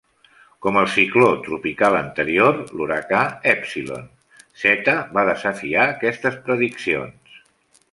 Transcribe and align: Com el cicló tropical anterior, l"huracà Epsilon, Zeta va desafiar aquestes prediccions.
Com 0.65 0.77
el 0.79 0.87
cicló 0.93 1.27
tropical 1.47 1.97
anterior, 1.97 2.57
l"huracà 2.63 3.21
Epsilon, 3.53 4.09
Zeta 4.65 4.97
va 5.19 5.29
desafiar 5.31 5.87
aquestes 5.93 6.43
prediccions. 6.49 7.41